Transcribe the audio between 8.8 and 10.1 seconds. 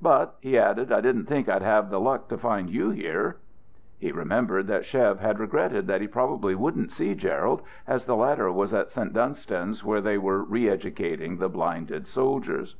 St. Dunstan's, where